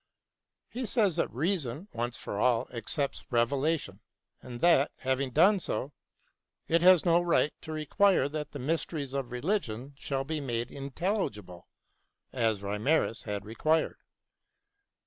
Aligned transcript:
He 0.67 0.87
says 0.87 1.17
that 1.17 1.31
reason 1.31 1.87
once 1.93 2.17
for 2.17 2.39
all 2.39 2.67
accepts 2.73 3.21
revela 3.31 3.79
tion, 3.79 3.99
and 4.41 4.59
that, 4.59 4.89
having 4.97 5.29
done 5.29 5.59
so, 5.59 5.91
it 6.67 6.81
has 6.81 7.05
no 7.05 7.21
right 7.21 7.53
to 7.61 7.71
require 7.71 8.27
that 8.27 8.49
the 8.51 8.57
mysteries 8.57 9.13
of 9.13 9.31
religion 9.31 9.93
shall 9.99 10.23
be 10.23 10.41
made 10.41 10.71
intelligible, 10.71 11.67
as 12.33 12.63
Reimarus 12.63 13.25
had 13.25 13.45
required. 13.45 13.99